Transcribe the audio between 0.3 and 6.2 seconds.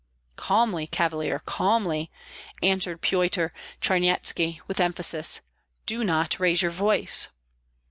"Calmly, Cavalier, calmly," answered Pyotr Charnyetski, with emphasis. "Do